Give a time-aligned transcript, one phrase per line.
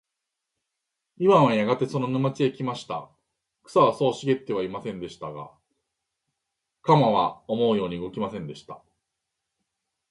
[1.19, 3.07] イワンはやがてその沼地へ来ました。
[3.61, 5.31] 草はそう茂ってはいませんでした。
[5.31, 5.51] が、
[6.81, 8.81] 鎌は思うように動きませんでした。